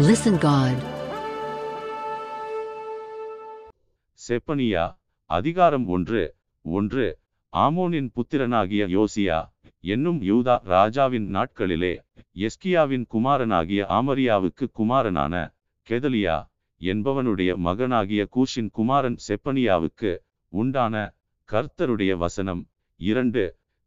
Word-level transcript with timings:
Listen 0.00 0.36
God. 0.40 0.76
Zephaniah 4.20 4.84
அதிகாரம் 5.30 5.84
ஒன்று 5.88 6.22
ஒன்று 6.64 7.06
ஆமோனின் 7.52 8.08
புத்திரனாகிய 8.16 8.82
யோசியா 8.94 9.38
என்னும் 9.84 10.20
யூதா 10.22 10.56
ராஜாவின் 10.66 11.26
நாட்களிலே 11.36 11.92
எஸ்கியாவின் 12.40 13.04
குமாரனாகிய 13.12 13.82
ஆமரியாவுக்கு 13.90 14.66
குமாரனான 14.72 15.34
கெதலியா 15.88 16.36
என்பவனுடைய 16.80 17.52
மகனாகிய 17.60 18.24
கூஷின் 18.32 18.72
குமாரன் 18.72 19.18
செப்பனியாவுக்கு 19.26 20.12
உண்டான 20.52 20.94
கர்த்தருடைய 21.48 22.14
வசனம் 22.16 22.62
இரண்டு 23.00 23.44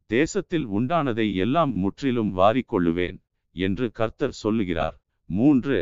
தேசத்தில் 0.10 0.70
உண்டானதை 0.74 1.28
எல்லாம் 1.38 1.74
முற்றிலும் 1.78 2.32
வாரிக்கொள்ளுவேன் 2.38 3.18
என்று 3.55 3.88
கர்த்தர் 3.96 4.39
சொல்லுகிறார் 4.42 4.98
மூன்று 5.30 5.78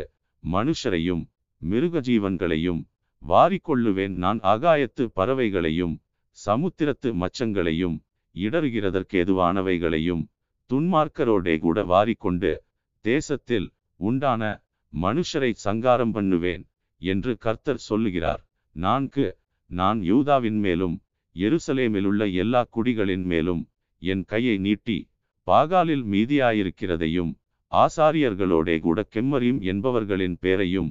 மனுஷரையும் 0.54 1.22
மிருகஜீவன்களையும் 1.62 2.80
வாரிக்கொள்ளுவேன். 3.22 4.14
நான் 4.24 4.40
ஆகாயத்து 4.52 5.04
பறவைகளையும் 5.18 5.94
சமுத்திரத்து 6.38 7.08
மச்சங்களையும் 7.22 7.96
இடறுகிறதற்கேதுவானவைகளையும் 8.34 10.22
துன்மார்க்கரோடே 10.70 11.54
கூட 11.58 11.84
வாரிக்கொண்டு 11.84 12.50
தேசத்தில் 13.04 13.68
உண்டான 14.00 14.42
மனுஷரை 14.92 15.50
சங்காரம் 15.66 16.12
பண்ணுவேன் 16.12 16.62
என்று 17.02 17.32
கர்த்தர் 17.44 17.82
சொல்லுகிறார். 17.88 18.42
நான்கு 18.76 19.26
நான் 19.70 20.00
யூதாவின் 20.02 20.58
மேலும் 20.58 20.96
எருசலேமிலுள்ள 21.36 22.22
எல்லா 22.42 22.60
குடிகளின் 22.76 23.24
மேலும் 23.24 23.62
என் 24.02 24.24
கையை 24.24 24.56
நீட்டி 24.58 24.98
பாகாலில் 25.46 26.04
மீதியாயிருக்கிறதையும் 26.12 27.32
ஆசாரியர்களோடே 27.82 28.76
கூட 28.86 28.98
கெம்மரியும் 29.14 29.60
என்பவர்களின் 29.72 30.36
பேரையும். 30.44 30.90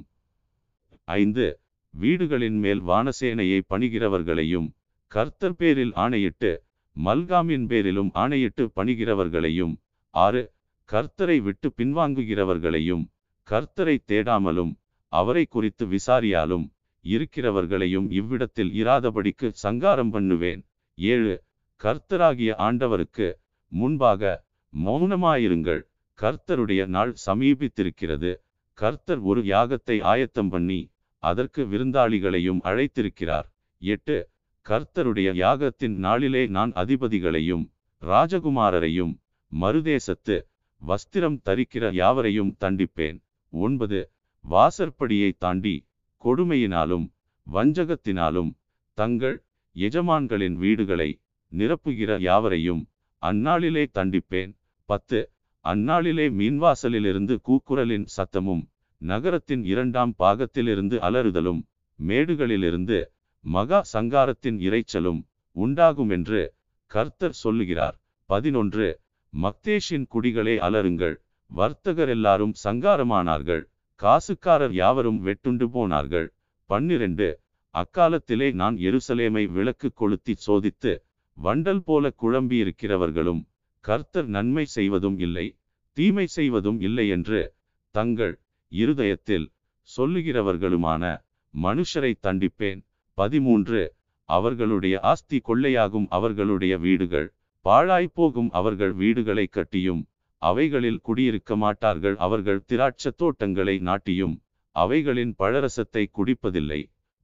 ஐந்து 1.18 1.46
வீடுகளின் 1.94 2.58
மேல் 2.64 2.82
வானசேனையை 2.82 3.60
பணிகிறவர்களையும் 3.72 4.68
கர்த்தர் 5.12 5.56
பேரில் 5.56 5.92
ஆணையிட்டு 6.04 6.50
மல்காமின் 6.96 7.66
பேரிலும் 7.66 8.10
ஆணையிட்டு 8.22 8.64
பணிகிறவர்களையும். 8.76 9.74
ஆறு 10.14 10.42
கர்த்தரை 10.88 11.38
விட்டு 11.46 11.68
பின்வாங்குகிறவர்களையும் 11.78 13.04
கர்த்தரை 13.48 13.96
தேடாமலும் 14.10 14.72
அவரை 15.12 15.44
குறித்து 15.54 15.84
விசாரியாலும் 15.86 16.64
இருக்கிறவர்களையும் 17.04 18.06
இவ்விடத்தில் 18.18 18.72
இராதபடிக்கு 18.82 19.48
சங்காரம் 19.64 20.10
பண்ணுவேன். 20.10 20.62
ஏழு 20.98 21.34
கர்த்தராகிய 21.80 22.50
ஆண்டவருக்கு 22.66 23.26
முன்பாக 23.72 24.22
மௌனமாயிருங்கள். 24.72 25.82
கர்த்தருடைய 26.18 26.82
நாள் 26.86 27.12
சமீபித்திருக்கிறது. 27.26 28.30
கர்த்தர் 28.78 29.20
ஒரு 29.30 29.40
யாகத்தை 29.42 29.96
ஆயத்தம் 30.12 30.48
பண்ணி 30.48 30.80
அதற்கு 31.22 31.62
விருந்தாளிகளையும் 31.66 32.60
அழைத்திருக்கிறார். 32.68 33.46
எட்டு 33.82 34.16
கர்த்தருடைய 34.66 35.28
யாகத்தின் 35.44 35.96
நாளிலே 36.06 36.42
நான் 36.46 36.72
அதிபதிகளையும் 36.72 37.64
ராஜகுமாரரையும் 38.02 39.12
மறுதேசத்து 39.52 40.36
வஸ்திரம் 40.82 41.38
தரிக்கிற 41.44 41.84
யாவரையும் 41.92 42.52
தண்டிப்பேன். 42.60 43.18
ஒன்பது 43.52 44.00
வாசற்படியை 44.44 45.30
தாண்டி 45.38 45.76
கொடுமையினாலும் 46.24 47.06
வஞ்சகத்தினாலும் 47.46 48.50
தங்கள் 48.98 49.36
எஜமான்களின் 49.76 50.56
வீடுகளை 50.64 51.10
நிரப்புகிற 51.52 52.10
யாவரையும் 52.20 52.82
அந்நாளிலே 53.22 53.84
தண்டிப்பேன். 53.98 54.52
பத்து 54.88 55.18
அந்நாளிலே 55.66 56.26
மீன்வாசலிலிருந்து 56.38 57.34
கூக்குரலின் 57.48 58.06
சத்தமும் 58.16 58.62
நகரத்தின் 59.02 59.62
இரண்டாம் 59.64 60.12
பாகத்திலிருந்து 60.18 60.96
அலறுதலும் 60.98 61.60
மேடுகளிலிருந்து 61.98 62.98
மகா 63.44 63.80
சங்காரத்தின் 63.92 64.58
இரைச்சலும் 64.66 65.20
உண்டாகுமென்று 65.56 66.42
கர்த்தர் 66.90 67.36
சொல்லுகிறார். 67.42 67.96
பதினொன்று 68.30 68.86
மக்தேஷின் 69.32 70.06
குடிகளே 70.14 70.54
அலருங்கள் 70.58 71.16
வர்த்தகர் 71.50 72.08
எல்லாரும் 72.08 72.54
சங்காரமானார்கள் 72.64 73.62
காசுக்காரர் 74.00 74.74
யாவரும் 74.74 75.20
வெட்டுண்டு 75.26 75.66
போனார்கள். 75.66 76.28
பன்னிரண்டு 76.70 77.28
அக்காலத்திலே 77.74 78.48
நான் 78.52 78.76
எருசலேமை 78.88 79.44
விளக்கு 79.50 79.88
கொளுத்தி 79.94 80.34
சோதித்து 80.46 80.92
வண்டல் 81.38 81.82
போல 81.84 82.12
குழம்பியிருக்கிறவர்களும் 82.22 83.42
கர்த்தர் 83.86 84.26
நன்மை 84.26 84.64
செய்வதும் 84.64 85.18
இல்லை 85.18 85.46
தீமை 85.96 86.26
செய்வதும் 86.26 86.80
இல்லை 86.80 87.08
என்று 87.08 87.40
தங்கள் 87.94 88.34
இருதயத்தில் 88.72 89.46
சொல்லுகிறவர்களுமான 89.88 91.02
மனுஷரை 91.54 92.12
தண்டிப்பேன். 92.22 92.80
பதிமூன்று 93.18 93.82
அவர்களுடைய 94.28 95.00
ஆஸ்தி 95.02 95.38
கொள்ளையாகும் 95.48 96.08
அவர்களுடைய 96.08 96.78
வீடுகள் 96.78 97.28
பாழாய்ப்போகும் 97.64 98.50
அவர்கள் 98.50 98.92
வீடுகளை 98.92 99.46
கட்டியும் 99.46 100.02
அவைகளில் 100.42 101.00
குடியிருக்க 101.00 101.56
மாட்டார்கள் 101.56 102.16
அவர்கள் 102.16 102.60
திராட்சத் 102.68 103.16
தோட்டங்களை 103.16 103.76
நாட்டியும் 103.78 104.34
அவைகளின் 104.76 105.32
பழரசத்தை 105.38 106.04
குடிப்பதில்லை. 106.18 106.80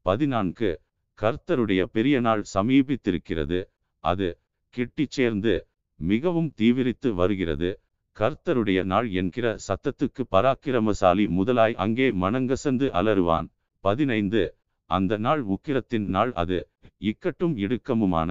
பதினான்கு 0.06 0.70
கர்த்தருடைய 1.18 1.82
பெரிய 1.96 2.16
நாள் 2.20 2.42
சமீபித்திருக்கிறது 2.54 3.60
அது 4.04 4.28
கிட்டிச் 4.74 5.14
சேர்ந்து 5.16 5.54
மிகவும் 6.02 6.50
தீவிரித்து 6.60 7.08
வருகிறது. 7.14 7.70
கர்த்தருடைய 8.16 8.80
நாள் 8.84 9.08
என்கிற 9.12 9.46
சத்தத்துக்கு 9.68 10.22
பராக்கிரமசாலி 10.30 11.24
முதலாய் 11.28 11.74
அங்கே 11.76 12.08
மனங்கசந்து 12.22 12.86
அலறுவான். 13.00 13.46
பதினைந்து. 13.84 14.42
அந்த 14.90 15.12
நாள் 15.16 15.42
உக்கிரத்தின் 15.46 16.06
நாள் 16.08 16.32
அது. 16.34 16.58
இக்கட்டும் 17.02 17.54
இடுக்கமுமான 17.56 18.30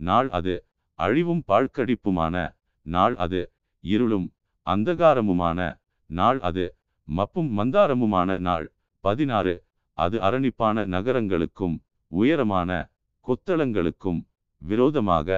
நாள் 0.00 0.28
அது. 0.30 0.54
அழிவும் 0.98 1.44
பாழ்கடிப்புமான 1.48 2.34
நாள் 2.86 3.16
அது. 3.16 3.42
இருளும் 3.84 4.26
அந்தகாரமுமான 4.66 5.58
நாள் 6.10 6.40
அது. 6.40 6.64
மப்பும் 7.08 7.50
மந்தாரமுமான 7.58 8.38
நாள். 8.40 8.66
பதினாறு. 9.04 9.54
அது 9.98 10.16
அரணிப்பான 10.20 10.86
நகரங்களுக்கும் 10.86 11.76
உயரமான 12.12 12.70
கொத்தளங்களுக்கும் 13.26 14.20
விரோதமாக 14.62 15.28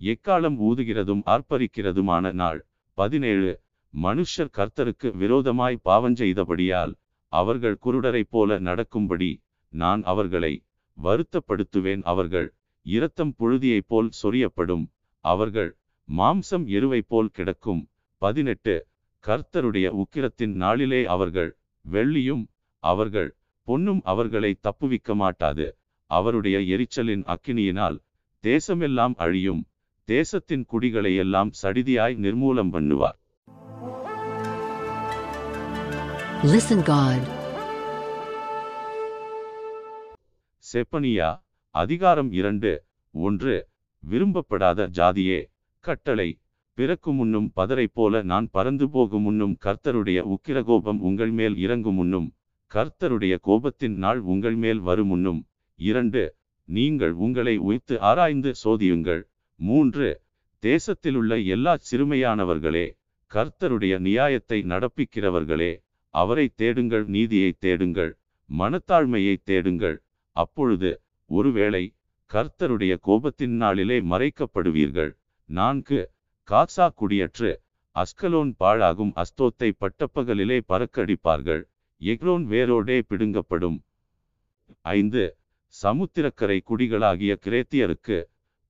எக்காலம் 0.00 0.56
ஊதுகிறதும் 0.68 1.22
ஆர்ப்பரிக்கிறதுமான 1.26 2.32
நாள். 2.32 2.60
பதினேழு 2.98 3.50
மனுஷர் 3.94 4.52
கர்த்தருக்கு 4.56 5.08
விரோதமாய் 5.16 5.80
பாவஞ்செய்தபடியால் 5.84 6.92
அவர்கள் 7.32 7.76
குருடரைப் 7.84 8.30
போல 8.30 8.58
நடக்கும்படி 8.58 9.30
நான் 9.72 10.02
அவர்களை 10.02 10.52
வருத்தப்படுத்துவேன். 10.98 12.02
அவர்கள் 12.02 12.48
இரத்தம் 12.86 13.32
புழுதியைப் 13.38 13.88
போல் 13.92 14.08
சொரியப்படும். 14.22 14.84
அவர்கள் 15.24 15.70
மாம்சம் 16.08 16.64
எருவைப் 16.76 17.08
போல் 17.08 17.30
கிடக்கும். 17.30 17.82
பதினெட்டு 18.22 18.74
கர்த்தருடைய 19.24 19.86
உக்கிரத்தின் 20.02 20.54
நாளிலே 20.62 21.00
அவர்கள் 21.04 21.50
வெள்ளியும் 21.84 22.44
அவர்கள் 22.82 23.30
பொன்னும் 23.68 24.00
அவர்களை 24.04 24.52
தப்புவிக்க 24.66 25.14
மாட்டாது 25.14 25.66
அவருடைய 26.10 26.58
எரிச்சலின் 26.74 27.24
அக்கினியினால் 27.34 27.98
தேசமெல்லாம் 28.44 29.14
அழியும். 29.24 29.62
தேசத்தின் 30.10 30.64
குடிகளை 30.70 31.12
எல்லாம் 31.16 31.52
சடிதியாய் 31.60 32.16
நிர்மூலம் 32.24 32.72
பண்ணுவார் 32.72 33.18
Listen 36.44 36.78
God. 36.84 37.20
செப்பனியா 40.64 41.28
அதிகாரம் 41.74 42.30
இரண்டு 42.32 42.70
ஒன்று 43.14 43.54
விரும்பப்படாத 44.02 44.86
ஜாதியே 44.94 45.38
கட்டளை 45.84 46.28
பிறக்கும் 46.78 47.16
முன்னும் 47.16 47.48
பதரை 47.56 47.86
போல 47.90 48.22
நான் 48.22 48.48
பறந்து 48.50 48.86
போகும் 48.88 49.24
முன்னும் 49.24 49.54
கர்த்தருடைய 49.64 50.20
உக்கிரகோபம் 50.34 51.00
உங்கள் 51.02 51.32
மேல் 51.32 51.56
இறங்கும் 51.58 51.98
முன்னும் 52.00 52.28
கர்த்தருடைய 52.70 53.36
கோபத்தின் 53.46 53.96
நாள் 53.96 54.20
உங்கள் 54.26 54.56
மேல் 54.56 54.80
வரும் 54.80 55.08
முன்னும் 55.08 55.40
இரண்டு 55.78 56.22
நீங்கள் 56.68 57.14
உங்களை 57.20 57.54
உய்த்து 57.66 57.96
ஆராய்ந்து 58.02 58.52
சோதியுங்கள் 58.62 59.22
மூன்று 59.60 60.08
தேசத்திலுள்ள 60.62 61.32
எல்லா 61.46 61.74
சிறுமையானவர்களே 61.88 62.86
கர்த்தருடைய 63.30 63.94
நியாயத்தை 63.98 64.58
நடப்பிக்கிறவர்களே 64.62 65.72
அவரை 66.14 66.46
தேடுங்கள் 66.54 67.04
நீதியை 67.06 67.50
தேடுங்கள் 67.58 68.12
மனத்தாழ்மையை 68.50 69.34
தேடுங்கள். 69.44 69.96
அப்பொழுது 70.36 70.90
ஒருவேளை 71.30 71.82
கர்த்தருடைய 72.30 72.92
கோபத்தின் 73.06 73.54
நாளிலே 73.62 73.98
மறைக்கப்படுவீர்கள். 74.00 75.12
நான்கு 75.48 76.00
காசா 76.48 76.86
குடியற்று 77.00 77.50
அஸ்கலோன் 77.96 78.50
பாழாகும் 78.60 79.12
அஸ்தோத்தை 79.22 79.70
பட்டப்பகலிலே 79.82 80.58
பறக்கடிப்பார்கள். 80.68 81.62
எக்ரோன் 82.00 82.44
வேரோடே 82.52 82.98
பிடுங்கப்படும். 83.08 83.78
ஐந்து 84.94 85.24
சமுத்திரக்கரை 85.74 86.58
குடிகளாகிய 86.68 87.32
கிரேத்தியருக்கு 87.44 88.18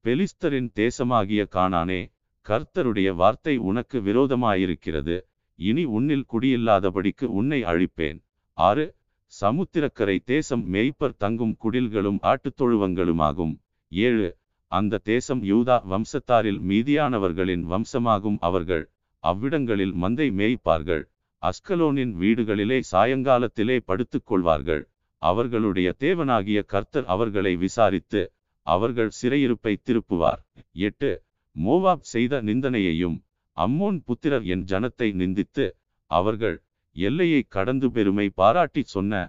பெலிஸ்தரின் 0.04 0.68
தேசமாகிய 0.80 1.42
காணானே 1.54 2.00
கர்த்தருடைய 2.46 3.08
வார்த்தை 3.14 3.54
உனக்கு 3.70 3.98
விரோதமாயிருக்கிறது. 4.00 5.16
இனி 5.58 5.84
உன்னில் 5.96 6.24
குடியில்லாதபடிக்கு 6.32 7.26
உன்னை 7.40 7.58
அழிப்பேன். 7.62 8.18
ஆறு 8.58 8.86
சமுத்திரக்கரை 9.32 10.16
தேசம் 10.24 10.64
மேய்ப்பர் 10.74 11.18
தங்கும் 11.18 11.54
குடில்களும் 11.64 12.18
ஆட்டுத்தொழுவங்களுமாகும். 12.22 13.54
ஏழு 13.92 14.28
அந்த 14.72 15.02
தேசம் 15.02 15.42
யூதா 15.42 15.76
வம்சத்தாரில் 15.92 16.60
மீதியானவர்களின் 16.70 17.64
வம்சமாகும் 17.72 18.40
அவர்கள். 18.40 18.84
அவ்விடங்களில் 19.24 19.94
மந்தை 20.02 20.28
மேய்ப்பார்கள். 20.40 21.04
அஸ்கலோனின் 21.42 22.12
வீடுகளிலே 22.20 22.80
சாயங்காலத்திலே 22.92 23.76
படுத்துக் 23.84 24.26
கொள்வார்கள் 24.26 24.82
அவர்களுடைய 25.22 25.88
தேவனாகிய 25.98 26.58
கர்த்தர் 26.66 27.04
அவர்களை 27.04 27.52
விசாரித்து 27.56 28.20
அவர்கள் 28.72 29.10
சிறையிருப்பை 29.18 29.74
திருப்புவார். 29.86 30.40
எட்டு 30.86 31.10
மோவாப் 31.56 32.04
செய்த 32.12 32.42
நிந்தனையையும் 32.48 33.16
அம்மோன் 33.56 33.98
புத்திரர் 34.08 34.44
என் 34.54 34.64
ஜனத்தை 34.70 35.08
நிந்தித்து 35.20 35.64
அவர்கள் 36.10 36.56
எல்லையை 36.96 37.40
கடந்து 37.56 37.86
பெருமை 37.96 38.26
பாராட்டி 38.40 38.82
சொன்ன 38.94 39.22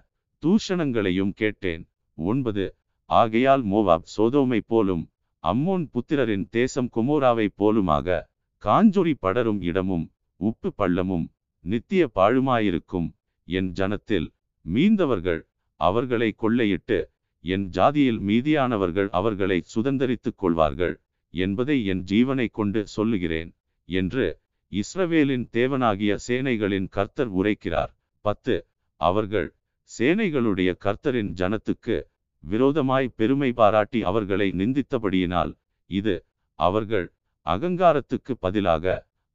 தூஷணங்களையும் 0.44 1.34
கேட்டேன். 1.42 1.84
ஒன்பது 2.18 2.66
ஆகையால் 3.10 3.64
மோவாப் 3.72 4.08
சோதோமை 4.16 4.60
போலும் 4.72 5.04
அம்மோன் 5.44 5.86
புத்திரரின் 5.94 6.46
தேசம் 6.58 6.90
குமோராவை 6.96 7.48
போலுமாக 7.62 8.18
காஞ்சொரி 8.64 9.14
படரும் 9.20 9.62
இடமும் 9.70 10.06
உப்பு 10.40 10.70
பள்ளமும் 10.78 11.26
நித்திய 11.66 12.04
பாழுமாயிருக்கும். 12.16 13.08
என் 13.48 13.72
ஜனத்தில் 13.80 14.28
மீந்தவர்கள் 14.66 15.42
அவர்களை 15.80 16.30
கொள்ளையிட்டு 16.44 17.00
என் 17.44 17.66
ஜாதியில் 17.70 18.20
மீதியானவர்கள் 18.20 19.10
அவர்களை 19.10 19.58
சுதந்தரித்துக் 19.74 20.40
கொள்வார்கள் 20.42 20.96
என்பதை 21.34 21.78
என் 21.86 22.04
ஜீவனை 22.04 22.48
கொண்டு 22.52 22.82
சொல்லுகிறேன் 22.88 23.52
என்று 23.90 24.26
இஸ்ரவேலின் 24.72 25.46
தேவனாகிய 25.54 26.12
சேனைகளின் 26.28 26.88
கர்த்தர் 26.90 27.32
உரைக்கிறார். 27.32 27.92
பத்து 28.26 28.56
அவர்கள் 29.02 29.50
சேனைகளுடைய 29.90 30.72
கர்த்தரின் 30.86 31.32
ஜனத்துக்கு 31.34 31.96
விரோதமாய் 32.44 33.10
பெருமை 33.16 33.50
பாராட்டி 33.52 34.00
அவர்களை 34.04 34.48
நிந்தித்தபடியினால் 34.52 35.52
இது 35.90 36.16
அவர்கள் 36.60 37.08
அகங்காரத்துக்கு 37.46 38.34
பதிலாக 38.40 38.86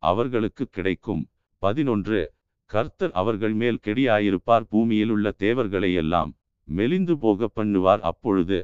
அவர்களுக்கு 0.03 0.65
கிடைக்கும். 0.71 1.23
பதினொன்று 1.63 2.21
கர்த்தர் 2.71 3.13
அவர்கள் 3.13 3.55
மேல் 3.55 3.83
கெடியாயிருப்பார். 3.87 4.65
பூமியில் 4.71 5.11
உள்ள 5.11 5.27
தேவர்களை 5.45 5.91
எல்லாம் 5.95 6.33
மெலிந்து 6.69 7.15
போக 7.19 7.49
பண்ணுவார். 7.57 8.03
அப்பொழுது 8.11 8.59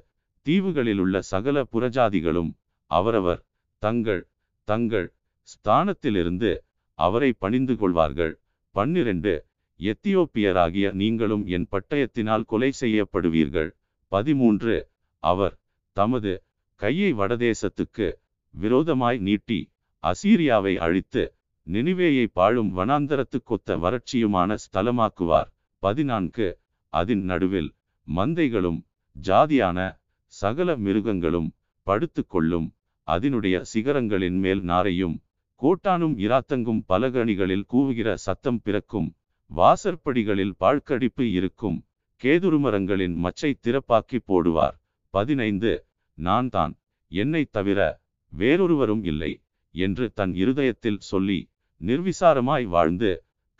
தீவுகளிலுள்ள 0.47 1.17
சகல 1.33 1.57
புறஜாதிகளும் 1.73 2.51
அவரவர் 2.91 3.43
தங்கள் 3.83 4.23
தங்கள் 4.69 5.09
ஸ்தானத்திலிருந்து 5.49 6.51
அவரை 6.99 7.31
பணிந்து 7.43 7.75
கொள்வார்கள். 7.77 8.35
பன்னிரண்டு 8.75 9.35
எத்தியோப்பியராகிய 9.81 10.87
நீங்களும் 10.93 11.45
என் 11.47 11.69
பட்டயத்தினால் 11.73 12.49
கொலை 12.51 12.71
செய்யப்படுவீர்கள். 12.81 13.71
பதிமூன்று 14.13 14.77
அவர் 15.23 15.55
தமது 15.97 16.33
கையை 16.81 17.11
வடதேசத்துக்கு 17.13 18.07
விரோதமாய் 18.55 19.19
நீட்டி 19.19 19.61
அசீரியாவை 20.05 20.75
அழித்து 20.87 21.23
நினிவேயை 21.67 22.27
பாழும் 22.33 22.71
வனாந்தரத்துக்கொத்த 22.79 23.77
வறட்சியுமான 23.85 24.57
ஸ்தலமாக்குவார். 24.65 25.51
பதினான்கு 25.83 26.47
அதன் 26.93 27.25
நடுவில் 27.31 27.71
மந்தைகளும் 28.09 28.81
ஜாதியான 29.17 29.79
சகல 30.33 30.77
மிருகங்களும் 30.77 31.49
படுத்துக்கொள்ளும் 31.87 32.69
அதனுடைய 33.09 33.57
சிகரங்களின் 33.73 34.39
மேல் 34.45 34.63
நாரையும் 34.63 35.17
கோட்டானும் 35.63 36.15
இராத்தங்கும் 36.19 36.83
பலகணிகளில் 36.89 37.67
கூவுகிற 37.73 38.09
சத்தம் 38.27 38.61
பிறக்கும் 38.63 39.09
வாசற்படிகளில் 39.51 40.55
பாழ்கடிப்பு 40.61 41.25
இருக்கும் 41.33 41.79
கேதுருமரங்களின் 42.23 43.17
மச்சை 43.25 43.51
திறப்பாக்கி 43.57 44.19
போடுவார். 44.29 44.77
பதினைந்து 45.15 45.73
நான் 46.19 46.49
தான் 46.49 46.73
என்னை 47.13 47.43
தவிர 47.51 47.81
வேறொருவரும் 48.33 49.03
இல்லை 49.05 49.33
என்று 49.75 50.05
தன் 50.13 50.35
இருதயத்தில் 50.35 51.01
சொல்லி 51.11 51.39
நிர்விசாரமாய் 51.81 52.67
வாழ்ந்து 52.67 53.11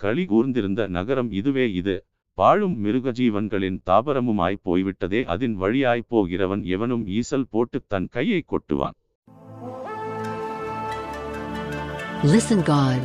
களி 0.01 0.25
கூர்ந்திருந்த 0.25 0.83
நகரம் 0.89 1.31
இதுவே 1.31 1.67
இது. 1.73 1.97
பாழும் 2.39 2.77
மிருகஜீவன்களின் 2.83 3.79
தாபரமுமாய் 3.87 4.63
போய்விட்டதே 4.65 5.21
அதன் 5.27 5.57
வழியாய் 5.57 6.09
போகிறவன் 6.09 6.63
எவனும் 6.69 7.05
ஈசல் 7.13 7.51
போட்டு 7.51 7.81
தன் 7.89 8.11
கையை 8.11 8.43
கொட்டுவான் 8.47 8.99
Listen 12.27 12.61
God. 12.65 13.01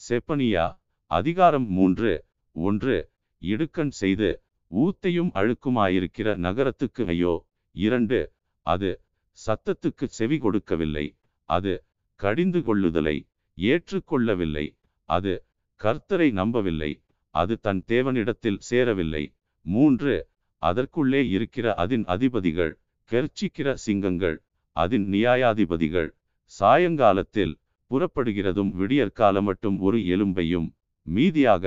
செப்பனியா 0.00 0.64
அதிகாரம் 1.10 1.66
மூன்று 1.70 2.10
ஒன்று 2.56 2.96
இடுக்கண் 3.42 3.92
செய்து 3.98 4.28
ஊத்தையும் 4.70 5.30
அழுக்குமாயிருக்கிற 5.34 6.34
நகரத்துக்கு 6.38 7.04
ஐயோ 7.08 7.34
இரண்டு 7.74 8.18
அது 8.66 8.90
சத்தத்துக்கு 9.38 10.06
செவி 10.10 10.38
கொடுக்கவில்லை 10.38 11.06
அது 11.48 11.72
கடிந்து 12.20 12.62
கொள்ளுதலை 12.66 13.16
ஏற்றுக்கொள்ளவில்லை 13.58 14.66
அது 15.08 15.32
கர்த்தரை 15.80 16.28
நம்பவில்லை 16.32 16.90
அது 17.34 17.54
தன் 17.60 17.80
தேவனிடத்தில் 17.86 18.60
சேரவில்லை. 18.68 19.24
மூன்று 19.66 20.14
அதற்குள்ளே 20.62 21.22
இருக்கிற 21.28 21.66
அதின் 21.78 22.04
அதிபதிகள் 22.06 22.72
கெர்ச்சிக்கிற 23.10 23.68
சிங்கங்கள் 23.84 24.36
அதன் 24.76 25.06
நியாயாதிபதிகள் 25.14 26.08
சாயங்காலத்தில் 26.52 27.54
புறப்படுகிறதும் 27.90 28.72
விடியற்காலம் 28.80 29.46
மட்டும் 29.48 29.76
ஒரு 29.80 29.98
எலும்பையும் 30.14 30.68
மீதியாக 31.06 31.64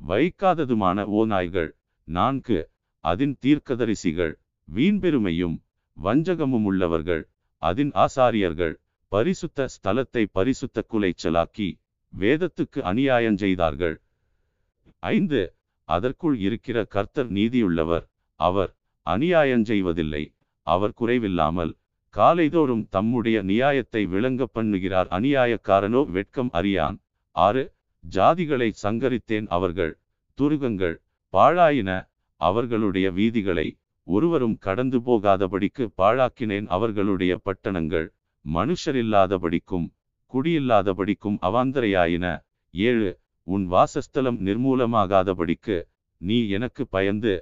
வைக்காததுமான 0.00 0.98
ஓநாய்கள். 1.18 1.70
நான்கு 2.08 2.58
அதின் 3.04 3.34
தீர்க்கதரிசிகள் 3.44 4.32
வீண்பெருமையும் 4.68 5.56
வஞ்சகமும் 5.96 6.66
உள்ளவர்கள் 6.70 7.22
அதன் 7.62 7.92
ஆசாரியர்கள் 8.04 8.74
பரிசுத்த 9.12 9.68
ஸ்தலத்தை 9.74 10.22
பரிசுத்த 10.32 10.84
குலைச்சலாக்கி 10.92 11.68
வேதத்துக்கு 12.18 12.80
அநியாயம் 12.80 13.36
செய்தார்கள். 13.36 13.96
ஐந்து 14.98 15.54
அதற்குள் 15.88 16.38
இருக்கிற 16.38 16.84
கர்த்தர் 16.84 17.30
நீதியுள்ளவர். 17.32 18.04
அவர் 18.40 18.76
அநியாயம் 19.06 19.64
செய்வதில்லை. 19.64 20.34
அவர் 20.66 20.94
குறைவில்லாமல் 21.00 21.72
காலைதோறும் 22.14 22.84
தம்முடைய 22.88 23.42
நியாயத்தை 23.42 24.06
விளங்க 24.06 24.48
பண்ணுகிறார். 24.54 25.08
அநியாயக்காரனோ 25.18 26.10
வெட்கம் 26.10 26.50
அறியான். 26.50 26.96
ஆறு 27.36 27.72
ஜாதிகளை 28.04 28.68
சங்கரித்தேன். 28.82 29.46
அவர்கள் 29.46 29.92
துருகங்கள் 30.38 30.96
பாழாயின. 31.32 31.90
அவர்களுடைய 32.40 33.12
வீதிகளை 33.12 33.78
ஒருவரும் 34.06 34.58
கடந்து 34.58 34.98
போகாதபடிக்கு 34.98 35.84
பாழாக்கினேன். 36.02 36.66
அவர்களுடைய 36.66 37.32
பட்டணங்கள் 37.44 38.06
மனுஷரில்லாதபடிக்கும் 38.44 39.86
குடியில்லாதபடிக்கும் 40.32 41.38
அவாந்தரையாயின. 41.48 42.26
ஏழு 42.74 43.10
உன் 43.46 43.64
வாசஸ்தலம் 43.72 44.38
நிர்மூலமாகாதபடிக்கு 44.46 45.76
நீ 46.20 46.38
எனக்கு 46.48 46.82
பயந்து 46.86 47.32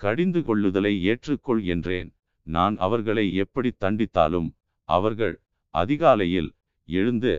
கடிந்து 0.00 0.40
கொள்ளுதலை 0.40 0.92
ஏற்றுக்கொள் 1.10 1.62
என்றேன். 1.64 2.10
நான் 2.46 2.74
அவர்களை 2.76 3.24
எப்படி 3.34 3.70
தண்டித்தாலும் 3.84 4.48
அவர்கள் 4.88 5.34
அதிகாலையில் 5.74 6.50
எழுந்து 6.88 7.32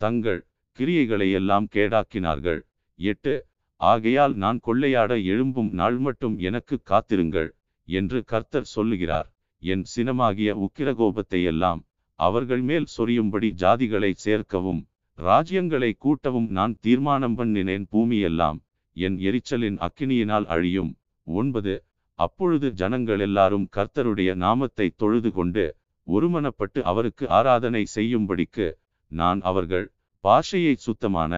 தங்கள் 0.00 0.40
கிரியைகளையெல்லாம் 0.78 1.66
கேடாக்கினார்கள். 1.74 2.60
எட்டு 2.98 3.34
ஆகையால் 3.80 4.34
நான் 4.34 4.58
கொள்ளையாட 4.66 5.12
எழும்பும் 5.32 5.70
நாள் 5.80 5.98
மட்டும் 5.98 6.36
எனக்கு 6.38 6.76
காத்திருங்கள் 6.82 7.50
என்று 7.88 8.18
கர்த்தர் 8.24 8.68
சொல்லுகிறார். 8.74 9.28
என் 9.62 9.84
சினமாகிய 9.94 10.50
உக்கிரகோபத்தையெல்லாம் 10.64 11.80
அவர்கள் 12.24 12.62
மேல் 12.70 12.88
சொரியும்படி 12.96 13.48
ஜாதிகளை 13.62 14.10
சேர்க்கவும் 14.24 14.80
ராஜ்யங்களை 15.18 15.90
கூட்டவும் 16.04 16.48
நான் 16.58 16.74
தீர்மானம் 16.84 17.36
பண்ணினேன் 17.38 17.84
பூமியெல்லாம் 17.92 18.58
என் 18.96 19.16
எரிச்சலின் 19.28 19.78
அக்கினியினால் 19.86 20.46
அழியும். 20.54 20.92
ஒன்பது 21.26 21.74
அப்பொழுது 22.18 22.66
ஜனங்கள் 22.80 23.22
எல்லாரும் 23.26 23.66
கர்த்தருடைய 23.76 24.30
நாமத்தை 24.44 24.86
தொழுது 25.02 25.30
கொண்டு 25.38 25.64
ஒருமனப்பட்டு 26.06 26.80
அவருக்கு 26.90 27.24
ஆராதனை 27.38 27.82
செய்யும்படிக்கு 27.96 28.66
நான் 29.10 29.40
அவர்கள் 29.50 29.86
பாஷையை 30.24 30.74
சுத்தமான 30.86 31.32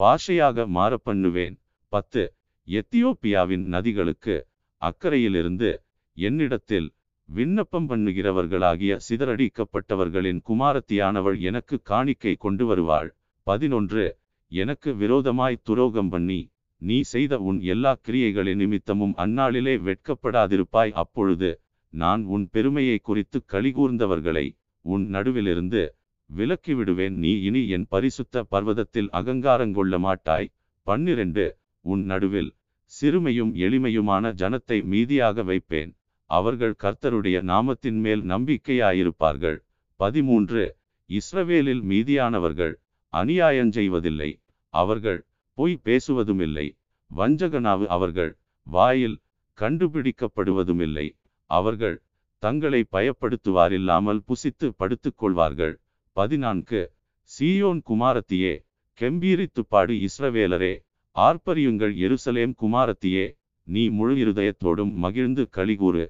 பாஷையாக 0.00 0.66
மாற 0.76 0.92
பண்ணுவேன். 1.06 1.56
பத்து 1.92 2.22
எத்தியோப்பியாவின் 2.68 3.64
நதிகளுக்கு 3.74 4.36
அக்கறையிலிருந்து 4.82 5.70
என்னிடத்தில் 6.16 6.88
விண்ணப்பம் 7.28 7.88
பண்ணுகிறவர்களாகிய 7.88 8.92
சிதறடிக்கப்பட்டவர்களின் 9.06 10.40
குமாரத்தியானவள் 10.48 11.38
எனக்கு 11.40 11.76
காணிக்கை 11.82 12.34
கொண்டு 12.34 12.66
வருவாள் 12.66 13.10
பதினொன்று. 13.46 14.04
எனக்கு 14.52 14.90
விரோதமாய் 14.94 15.62
துரோகம் 15.62 16.08
பண்ணி 16.08 16.40
நீ 16.82 17.00
செய்த 17.12 17.38
உன் 17.38 17.58
எல்லா 17.60 17.92
கிரியைகளின் 18.06 18.60
நிமித்தமும் 18.62 19.14
அந்நாளிலே 19.16 19.74
வெட்கப்படாதிருப்பாய். 19.88 20.94
அப்பொழுது 21.02 21.50
நான் 21.94 22.22
உன் 22.24 22.46
பெருமையை 22.50 22.98
குறித்து 22.98 23.38
கலிகூர்ந்தவர்களை 23.52 24.46
உன் 24.84 25.04
நடுவிலிருந்து 25.14 25.82
விலக்கி 26.30 26.74
விடுவேன் 26.74 27.14
நீ 27.14 27.32
இனி 27.40 27.62
என் 27.68 27.86
பரிசுத்த 27.88 28.44
பர்வதத்தில் 28.50 29.12
அகங்காரங்கொள்ள 29.12 29.98
மாட்டாய். 29.98 30.50
பன்னிரண்டு. 30.86 31.46
உன் 31.84 32.04
நடுவில் 32.04 32.50
சிறுமையும் 32.92 33.52
எளிமையுமான 33.64 34.32
ஜனத்தை 34.40 34.78
மீதியாக 34.92 35.44
வைப்பேன். 35.44 35.90
அவர்கள் 36.30 36.74
கர்த்தருடைய 36.82 37.38
நாமத்தின் 37.42 38.00
மேல் 38.00 38.22
நம்பிக்கையாயிருப்பார்கள். 38.22 39.58
பதிமூன்று. 40.00 40.64
இஸ்ரவேலில் 41.10 41.82
மீதியானவர்கள் 41.90 42.74
அநியாயஞ்செய்வதில்லை 43.12 44.30
அவர்கள் 44.74 45.20
பொய் 45.58 45.76
பேசுவதுமில்லை. 45.84 46.66
வஞ்சகனாவு 47.10 47.86
அவர்கள் 47.86 48.32
வாயில் 48.66 49.16
கண்டுபிடிக்கப்படுவதுமில்லை. 49.58 51.06
அவர்கள் 51.50 51.96
தங்களை 52.42 52.80
பயப்படுத்துவாரில்லாமல் 52.92 54.20
புசித்து 54.28 54.66
படுத்துக்கொள்வார்கள். 54.80 55.74
பதினான்கு. 56.16 56.82
சீயோன் 57.30 57.80
குமாரத்தியே 57.90 58.54
கெம்பீரித்து 59.00 59.62
பாடு 59.68 59.94
இஸ்ரவேலரே 60.08 60.74
ஆர்ப்பரியுங்கள் 61.16 61.94
எருசலேம் 62.04 62.54
குமாரத்தியே 62.62 63.26
நீ 63.68 63.82
முழு 63.88 64.14
இருதயத்தோடும் 64.24 64.92
மகிழ்ந்து 64.94 65.42
கலிகூறு 65.56 66.04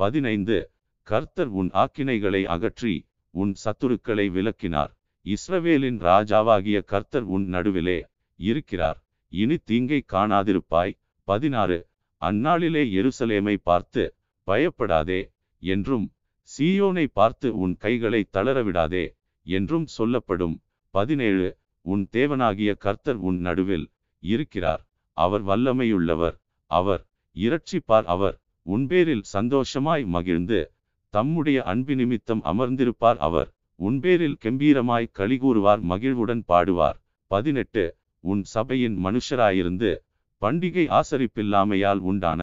பதினைந்து 0.00 0.58
கர்த்தர் 1.06 1.50
உன் 1.60 1.70
ஆக்கினைகளை 1.74 2.42
அகற்றி 2.44 2.94
உன் 3.34 3.52
சத்துருக்களை 3.64 4.26
விலக்கினார் 4.36 4.92
இஸ்ரவேலின் 5.26 5.98
ராஜாவாகிய 6.00 6.78
கர்த்தர் 6.84 7.26
உன் 7.34 7.46
நடுவிலே 7.48 7.98
இருக்கிறார். 8.40 8.98
இனி 9.32 9.56
தீங்கை 9.68 10.00
காணாதிருப்பாய். 10.12 10.94
பதினாறு 11.28 11.78
அந்நாளிலே 12.22 12.82
எருசலேமை 12.98 13.56
பார்த்து 13.62 14.02
பயப்படாதே 14.48 15.20
என்றும் 15.62 16.06
சீயோனை 16.50 17.06
பார்த்து 17.12 17.48
உன் 17.56 17.74
கைகளை 17.76 18.20
தளரவிடாதே 18.32 19.04
என்றும் 19.46 19.86
சொல்லப்படும். 19.86 20.56
பதினேழு 20.94 21.48
உன் 21.86 22.08
தேவனாகிய 22.12 22.70
கர்த்தர் 22.76 23.20
உன் 23.28 23.38
நடுவில் 23.38 23.86
இருக்கிறார். 24.22 24.82
அவர் 25.16 25.44
வல்லமையுள்ளவர். 25.44 26.36
அவர் 26.70 27.02
இரட்சிப்பார். 27.36 28.06
அவர் 28.14 28.36
உன்பேரில் 28.66 29.22
சந்தோஷமாய் 29.22 30.04
மகிழ்ந்து 30.04 30.72
தம்முடைய 31.14 31.62
அன்பு 31.62 31.94
நிமித்தம் 31.94 32.42
அமர்ந்திருப்பார் 32.44 33.16
அவர். 33.16 33.50
உன்பேரில் 33.78 34.36
கெம்பீரமாய் 34.44 35.12
கலிகூறுவார் 35.18 35.80
மகிழ்வுடன் 35.80 36.44
பாடுவார். 36.48 36.98
பதினெட்டு. 37.26 37.84
உன் 38.20 38.42
சபையின் 38.44 38.96
மனுஷராயிருந்து 39.04 39.90
பண்டிகை 40.42 41.00
ஆசரிப்பில்லாமையால் 41.00 41.98
உண்டான 41.98 42.42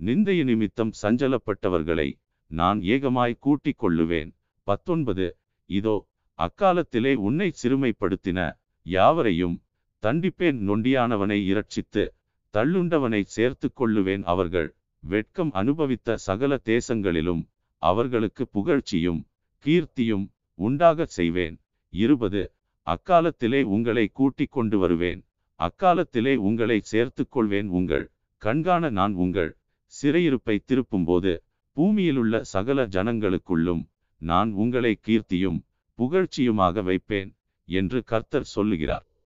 நிந்தைய 0.00 0.44
நிமித்தம் 0.44 0.92
சஞ்சலப்பட்டவர்களை 1.02 2.08
நான் 2.46 2.80
ஏகமாய் 2.80 3.34
கூட்டிக் 3.38 3.80
கொள்ளுவேன். 3.82 4.30
பத்தொன்பது. 4.62 5.36
இதோ 5.70 5.96
அக்காலத்திலே 6.38 7.14
உன்னை 7.14 7.52
சிறுமைப்படுத்தின 7.62 8.38
யாவரையும் 8.82 9.56
தண்டிப்பேன். 10.02 10.58
நொண்டியானவனை 10.68 11.38
இரட்சித்து 11.52 12.04
தள்ளுண்டவனை 12.54 13.22
சேர்த்து 13.22 13.68
கொள்ளுவேன் 13.76 14.22
அவர்கள். 14.22 14.74
வெட்கம் 15.04 15.52
அனுபவித்த 15.52 16.16
சகல 16.16 16.58
தேசங்களிலும் 16.64 17.48
அவர்களுக்கு 17.82 18.48
புகழ்ச்சியும் 18.54 19.24
கீர்த்தியும் 19.64 20.28
உண்டாகச் 20.54 21.08
செய்வேன். 21.08 21.60
இருபது. 21.92 22.52
அக்காலத்திலே 22.86 23.62
உங்களை 23.62 24.08
கூட்டிக் 24.08 24.50
கொண்டு 24.50 24.78
வருவேன். 24.78 25.20
அக்காலத்திலே 25.60 26.34
உங்களை 26.36 26.80
சேர்த்து 26.80 27.28
கொள்வேன் 27.28 27.68
உங்கள். 27.68 28.10
கண்காண 28.36 28.90
நான் 28.90 29.14
உங்கள். 29.14 29.56
சிறையிருப்பை 29.92 30.58
திருப்பும்போது 30.66 31.38
பூமியிலுள்ள 31.76 32.40
சகல 32.40 32.86
ஜனங்களுக்குள்ளும் 32.86 33.84
நான் 34.22 34.52
உங்களை 34.52 34.98
கீர்த்தியும் 35.06 35.60
புகழ்ச்சியுமாக 35.98 36.82
வைப்பேன் 36.82 37.36
என்று 37.64 38.04
கர்த்தர் 38.04 38.50
சொல்லுகிறார். 38.54 39.06